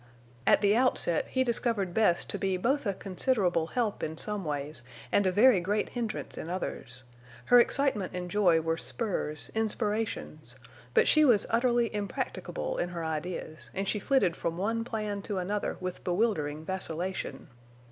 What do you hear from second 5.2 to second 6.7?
a very great hindrance in